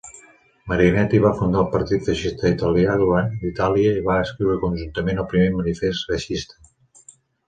[0.69, 6.09] Marinetti va fundar el partit feixista italià d'Itàlia i va escriure conjuntament el primer manifest
[6.13, 6.59] feixista.